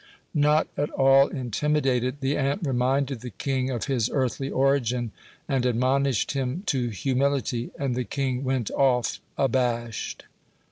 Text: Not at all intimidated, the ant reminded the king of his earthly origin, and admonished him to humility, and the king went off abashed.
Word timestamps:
Not 0.33 0.67
at 0.77 0.89
all 0.89 1.27
intimidated, 1.27 2.21
the 2.21 2.35
ant 2.35 2.65
reminded 2.65 3.21
the 3.21 3.29
king 3.29 3.69
of 3.69 3.83
his 3.83 4.09
earthly 4.11 4.49
origin, 4.49 5.11
and 5.47 5.63
admonished 5.63 6.31
him 6.31 6.63
to 6.65 6.89
humility, 6.89 7.69
and 7.77 7.93
the 7.93 8.03
king 8.03 8.43
went 8.43 8.71
off 8.71 9.19
abashed. 9.37 10.25